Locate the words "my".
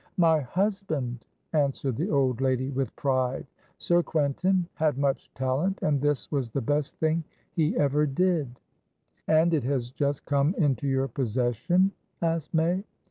0.17-0.39